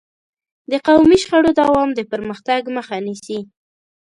د 0.71 0.73
قومي 0.85 1.17
شخړو 1.23 1.51
دوام 1.61 1.89
د 1.95 1.99
پرمختګ 2.11 2.61
مخه 2.75 2.95
نیسي. 3.05 3.39